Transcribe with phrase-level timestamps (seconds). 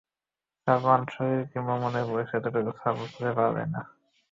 [0.67, 3.81] সালমানের শরীর কিংবা মনে বয়সের এতটুকু ছাপও খুঁজে পাওয়া যায় না।